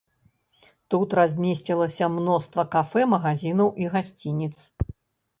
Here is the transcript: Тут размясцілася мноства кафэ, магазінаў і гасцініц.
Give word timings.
Тут 0.93 1.09
размясцілася 1.17 2.07
мноства 2.13 2.65
кафэ, 2.75 3.03
магазінаў 3.13 3.69
і 3.83 3.91
гасцініц. 3.97 4.51